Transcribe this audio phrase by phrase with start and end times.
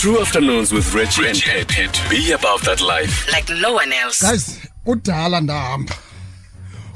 [0.00, 2.02] True Afternoons with Richie, Richie and Pet.
[2.10, 3.32] Be above that life.
[3.32, 4.20] Like no one else.
[4.20, 5.94] Guys, kudala ndahamba.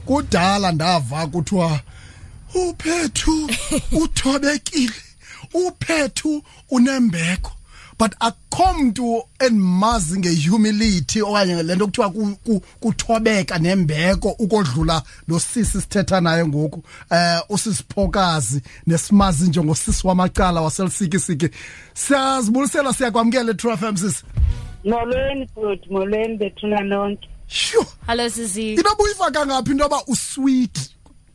[0.06, 1.80] Kudala ndava kuthiwa
[2.54, 3.50] uphethu
[4.02, 4.92] uthobekile.
[5.54, 7.52] Uphethu unembeko.
[7.98, 12.10] but akho mntu endimazi ngehumility okanye lento kuthiwa
[12.80, 21.48] kuthobeka nembeko ukodlula lo sisi sithetha naye ngoku eh usisiphokazi nesimazi nje ngosisi wamacala waselisikisiki
[21.94, 24.24] siyazibulisela siyakwamkela etrafam sisi
[24.84, 29.72] molweni bud molweni bethuna nonke sho hallo sisi inobuyiva kangaphi hmm.
[29.72, 30.76] into yoba usweet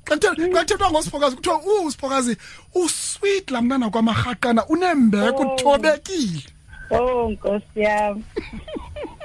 [0.06, 2.38] xa kuthethwa ngosiphokazi kuthiwa uh, usiphokazi
[2.76, 5.54] usweet laa mntana kwamarhaqana unembeko oh.
[5.56, 6.53] uthobekile
[6.94, 8.24] Oh Nkosi yami.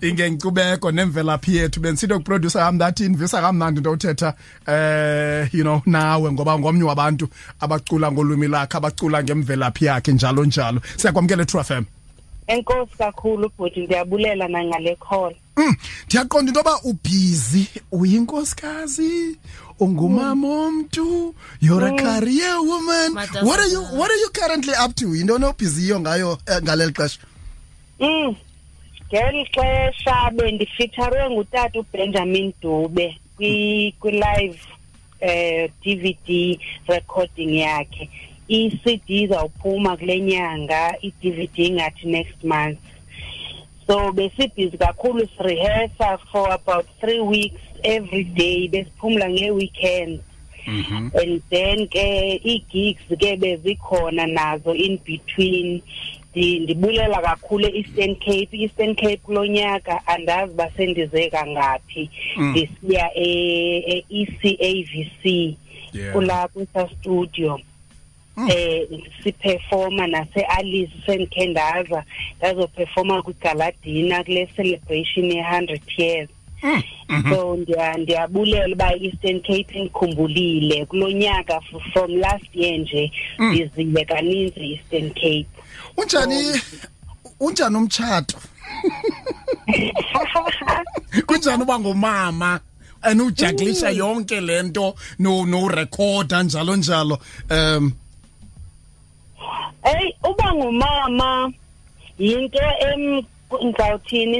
[0.01, 4.33] ingenkcubeko nemvelaphi yethu bensithe ukuproducer ham ndathi invisa kamnandi ndothetha
[4.67, 7.27] eh you know nawe ngoba ngomnye wabantu
[7.59, 11.85] abacula ngolwimi lakhe abacula ngemvelaphi yakhe njalo njalo siyakwamkela Trofem
[12.51, 19.13] enkosi kakhulu bhuti ndiyabulela nangale call Mm, ndiyaqonda intoba ubhizi uyinkosikazi
[19.79, 20.45] ungumama mm.
[20.59, 21.97] omntu you're a mm.
[21.97, 23.09] career woman
[23.47, 27.19] what are you what are you currently up to into nobhiziyo ngayo eh, ngaleli xesha
[27.99, 28.35] Mm.
[29.07, 34.59] Ngeli xesha bendifitharwe ngutata uBenjamin Dube kwi kwi live
[35.19, 38.09] eh DVD recording yakhe.
[38.13, 38.30] Mm.
[38.59, 42.81] i-cd izawuphuma kule nyanga i-dvd ngathi next month
[43.87, 47.61] so besibhizi kakhulu sirehearsa for about three weeks
[47.95, 50.13] every day besiphumula nge-weekend
[50.73, 51.03] mm -hmm.
[51.21, 52.05] and then ke
[52.51, 55.69] ii-gigs ke bezikhona nazo in between
[56.35, 62.03] ndibulela kakhulu e-eastern cape i-eastern cape kulo nyaka andazi uba sendize kangaphi
[62.37, 62.45] mm.
[62.51, 63.23] ndisiya mm.
[63.23, 65.57] e-e c a v c
[66.13, 67.63] kulaa kwesaa studio mm.
[68.37, 68.47] Mm.
[68.51, 68.87] eh
[69.23, 72.03] siperforma nase Alice Senkendaza
[72.41, 76.29] yazoperforma ku Galadina kule celebration ye 100 years
[76.63, 76.81] mm,
[77.11, 77.27] mhm.
[77.35, 81.59] so ndiya ndiyabulela ba Eastern Cape ngikhumbulile kulonyaka
[81.93, 83.11] from last year nje
[83.51, 84.05] bizile mm.
[84.07, 85.47] kaninzi Eastern Cape
[85.97, 86.61] unjani
[87.39, 88.37] unjani umtshato
[91.27, 92.59] kunjani uba ngumama
[93.01, 97.19] and ujaglisha yonke lento no no recorder njalo njalo
[97.49, 97.91] um
[99.91, 101.29] eyi uba ngumama
[102.19, 102.59] yinto
[102.91, 103.03] em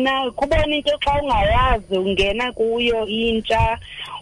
[0.04, 3.76] na kubona into xa ungayazi ungena kuyo intsha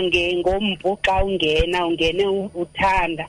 [1.06, 2.26] xa ungena ungene
[2.58, 3.26] uthanda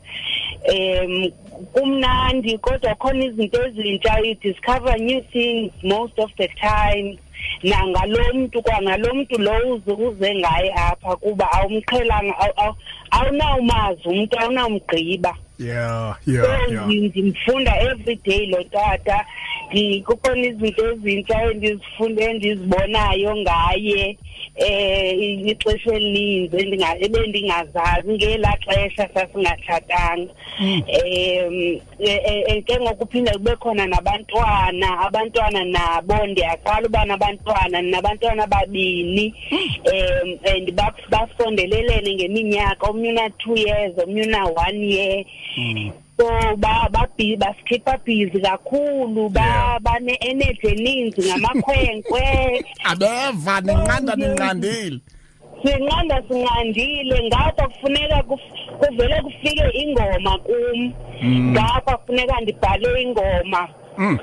[0.73, 1.29] um
[1.75, 7.19] kumnandi kodwa khona izinto ezintsha you discover new things most of the time
[7.63, 9.57] nangalomuntu kwangalomntu lo
[9.87, 12.35] uze ngaye apha kuba awumqhelanga
[13.17, 16.85] awunawumazi umuntu awunawumgqiba yeah yeah so yeah.
[16.87, 19.25] ndimfunda every day lo tata
[20.07, 24.05] kukhona izinto ezintsha endizifunde endizibonayo ngaye
[24.63, 26.57] um ixesha elininzi
[27.05, 30.31] ebendingazazi ngelaa xesha sasingatshatanga
[31.01, 31.81] um
[32.67, 39.27] ke ngokuphinde kube khona nabantwana abantwana nabo ndiyaqala uba nabantwana nabantwana ababini
[39.93, 40.67] um and
[41.13, 45.17] basondelelene ngeminyaka omnye una-two years omnye una-one year
[45.57, 45.91] hmm.
[46.19, 46.29] so
[46.63, 49.49] ba babhi basikhipha busy kakhulu ba
[49.87, 52.23] bane energy eningi ngamakhwenkwe
[52.91, 54.97] abeva ninqanda ninqandile
[55.63, 58.19] sinqanda sinqandile ngapha kufuneka
[58.81, 60.77] kuvele kufike ingoma kum
[61.23, 61.51] mm.
[61.55, 63.63] ngapha kufuneka ndibhale ingoma
[64.03, 64.17] mm.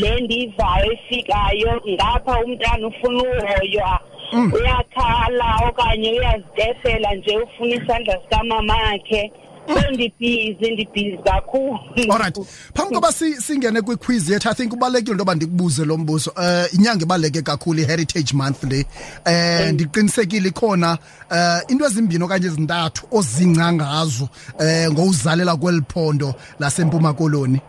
[0.00, 3.92] le ndiyivayo efikayo ngapha umntana ufuna uhoywa
[4.32, 4.48] mm.
[4.56, 9.42] uyakhala okanye uyazidefela nje ufuna isandla sikamamakhe mm.
[9.72, 11.78] sendibhizi ndibhizi kakhulu
[12.12, 12.38] allright
[12.74, 17.02] phambi koba singene kwiquiz yethu i think ubalulekile into yoba ndikubuze lo mbuzo um inyanga
[17.04, 18.86] ibaluleke kakhulu i-heritage month le
[19.24, 19.72] eh, um mm.
[19.74, 20.98] ndiqinisekile ikhona
[21.30, 24.28] um into ezimbini okanye ezintathu ozingca ngazo
[24.60, 27.60] um ngowuzalela kweli phondo lasempuma koloni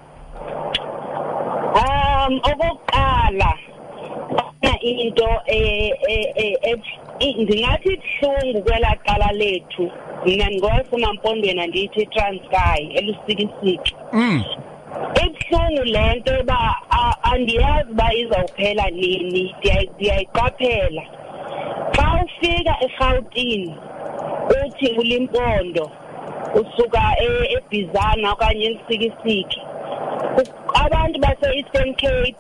[1.76, 3.54] um okokuqala
[4.82, 6.58] into e, e,
[7.20, 9.92] e, ndingathi ibuhlungu kwelaa qala lethu
[10.26, 14.44] mna ndikwasema mpondweni andithi itranskayi elusikisiki mm.
[15.26, 16.76] ebuhlungu le nto yoba
[17.32, 19.56] andiyazi uba izawuphela nini
[19.98, 21.04] ndiyayiqaphela
[21.98, 23.72] xa ufika erhawutini
[24.66, 25.86] uthi ulimpondo
[26.60, 29.60] usuka e- ebhizana okanye elisikisiki
[30.86, 32.36] abantu base-eastern cape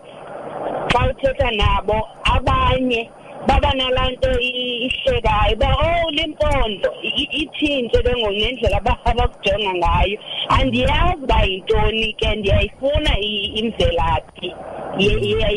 [0.92, 1.98] xa uthetha nabo
[2.36, 3.02] abanye
[3.48, 6.90] baba nalanto ihlekayo ba oh limpondo
[7.30, 10.18] ithinto lengongendlela abakujonga ngayo
[10.58, 13.12] andiyazi uba yintoni ke ndiyayifuna
[13.62, 14.50] imvelaphi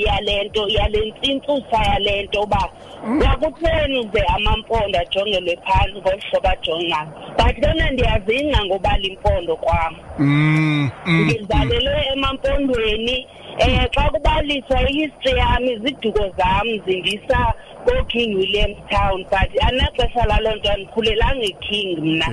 [0.09, 2.63] yalento yalentintsusa yalento uba
[3.21, 7.07] kwakutheni ze amampondo ajongelwe phantsi ngolu hlobo ajongana
[7.39, 9.93] but lona ndiyazingca ngoba limpondo kwam
[11.07, 13.48] ndizalelwe emampondweni mm, mm, mm.
[13.59, 17.41] Eh xa kubaliswa i-history yami iziduko zami zindisa
[17.85, 22.27] ko-king william town but anaxesha laloo nto andikhulelanga iking mna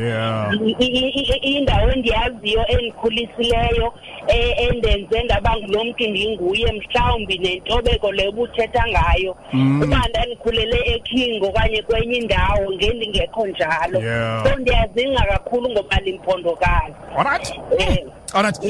[1.42, 3.94] indawo endiyaziyo endikhulisileyo
[4.27, 9.81] eh, endenze ndaba ngulo mntu ndinguye mhlawumbi nentobeko leyo ubuthetha ngayo mm.
[9.81, 14.01] uba ndandikhulele eking okanye kwenye indawo ngendingekho njalo
[14.44, 18.62] so ndiyazingca kakhulu ngoba limpondokala allright eh, allright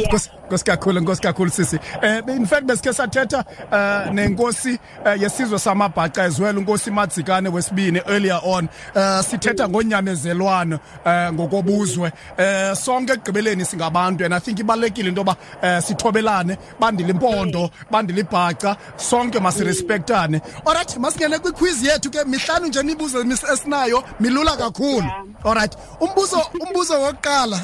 [0.46, 1.80] Nkosi kakhulu nkosi kakhulu sisi.
[2.02, 8.40] Eh in fact besike sathetha eh nenkosi eh, yesizwe samabhaca ezwela inkosi Madzikane wesibini earlier
[8.44, 8.66] on.
[8.96, 12.12] Eh sithetha ngonyamezelwano eh ngokobuzwe.
[12.38, 18.22] Eh sonke egqibeleni singabantu and I think ibalekile into ba eh, sithobelane bandile impondo bandile
[18.22, 20.42] ibhaca sonke masirespectane.
[20.66, 25.10] Alright masingene kwi quiz yethu ke mihlanu nje imibuzo esinayo milula kakhulu.
[25.44, 27.60] Alright umbuzo umbuzo wokuqala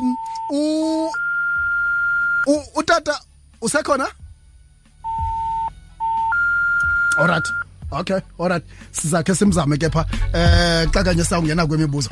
[0.00, 0.16] um
[0.52, 1.10] u
[2.74, 3.14] utata
[3.60, 4.06] usekhona
[7.18, 7.44] alright
[7.92, 10.04] okay alright sizakhe simzame kepha
[10.34, 12.10] eh xa kanye sawungena kwemibuzo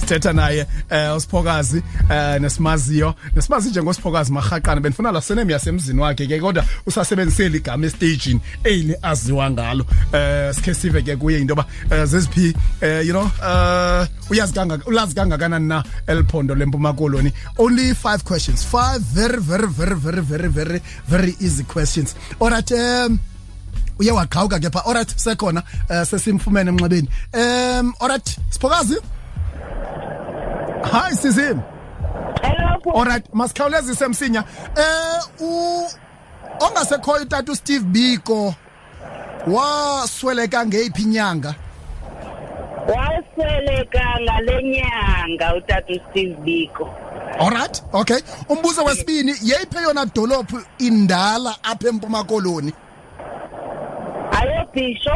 [0.00, 6.26] Sithetha naye eh usiphokazi eh nesimaziyo nesimazi nje ngosiphokazi marhaqana benifuna la sene miyasemzini wakhe
[6.30, 11.66] ke kodwa usasebenzisele igama estaging eyini aziwa ngalo eh sikhe sive ke kuye into ba
[11.90, 17.90] eh, zeziphi eh, you know uh uyazi kangaka ulazi kangakanani na eliphondo lempuma koloni only
[17.92, 23.18] 5 questions 5 very very very very very very very easy questions all right um
[23.98, 28.94] uye waqhawuka kepha alright sekhona uh, sesimfumene emnxebeni um alright siphokazi
[30.92, 31.60] hi sizini
[32.42, 34.44] hello alright masikhawulezise msinya
[34.76, 35.84] eh u
[36.60, 38.54] ongasekhoyo utata uSteve Biko
[39.46, 41.54] wasweleka ngeyiphi inyanga
[42.96, 46.90] wasweleka ngalenyanga utata uSteve Biko
[47.40, 48.18] alright okay
[48.48, 52.72] umbuzo wesibini yeyiphi yona dolophu indala apha empuma koloni
[54.74, 55.14] ibhisho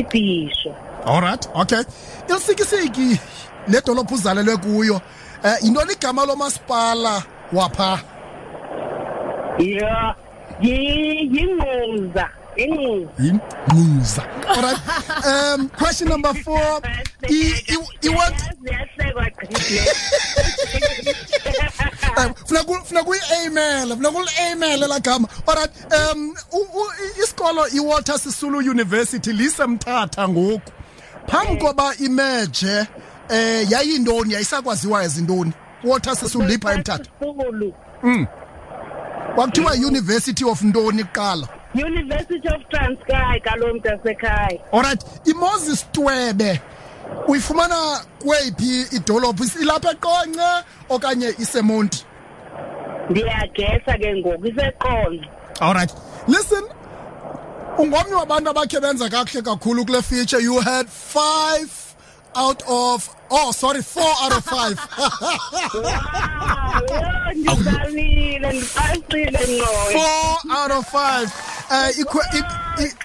[0.00, 0.70] ibhisho
[1.06, 1.82] allright okay
[2.30, 3.08] ilisikisiki
[3.68, 5.00] nedolophu uzalelwe kuyo um
[5.64, 7.14] yintoni igama lomasipala
[7.52, 7.90] wapha
[10.60, 12.26] yingquza
[12.56, 14.22] yingquza
[14.52, 14.80] allright
[15.30, 16.80] um question number four
[22.16, 25.72] time funeka funeka uyi-aimele funeka uliaimele laa gama olright
[26.14, 26.34] um
[27.22, 30.70] isikolo iwater sisulu university lisemthatha ngoku
[31.30, 32.86] phambi koba imeje
[33.28, 35.52] eh yayintoni yayisakwaziwayo zintoni
[35.84, 37.10] water sisulu lipha emthatha
[38.02, 38.26] mm
[39.34, 46.60] kwakuthiwa university of ntoni kuqala university of transkei kalo mntasekhaya olright imoses twebe
[47.28, 50.48] uyifumana kweyiphi idolophu ilapha eqonce
[50.88, 51.98] okanye isemonti
[53.10, 55.26] ndiyagesa ke ngoku iseqonce
[55.60, 55.92] allright
[56.28, 56.64] listen
[57.78, 61.70] ungomnye wabantu abakhe benza kakuhle kakhulu kule feature you had five
[62.36, 64.78] out of oh sorry four out of five
[69.96, 71.28] four out of five
[71.70, 71.90] uh,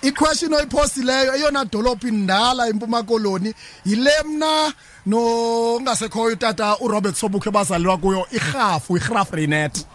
[0.03, 3.53] i-question oyiphosileyo eyona dolophu indala impuma koloni
[3.85, 4.73] yile mna
[5.05, 9.85] nongasekhoyo utata urobert sobukhe bazalelwa kuyo irhafu irhafu renet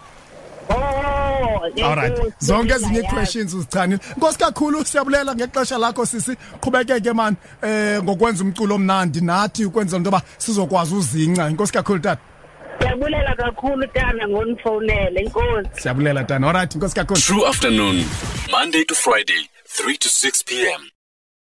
[0.71, 7.68] oh, allright zonke ezinye ii-questions uzichanile nkosi kakhulu siyabulela ngexesha lakho sisi qhubekeke mani um
[7.68, 12.23] eh, ngokwenza umculo omnandi nathi ukwenzela into yoba sizokwazi uzinca inkosi kakhulu tata
[12.78, 18.04] siyabulela kakhulu tana ngonifowunele inkosi siyabulela tana allright inkosi kakhulu true afternoon
[18.50, 19.47] monday to friday
[19.78, 20.96] 3 to 6 p.m.